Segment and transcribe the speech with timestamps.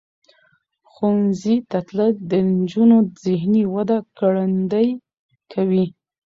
[0.91, 4.89] ښوونځي ته تلل د نجونو ذهنی وده ګړندۍ
[5.53, 5.85] کوي.